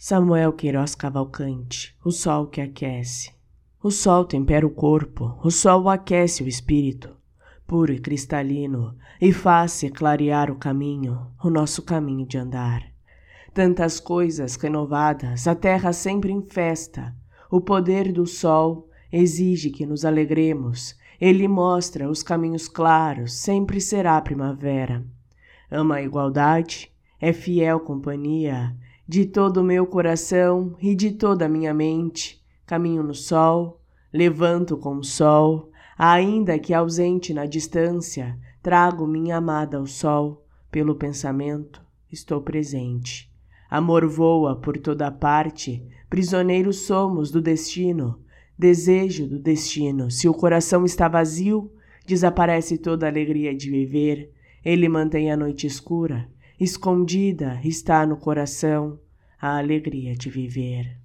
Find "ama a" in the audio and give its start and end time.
25.68-26.02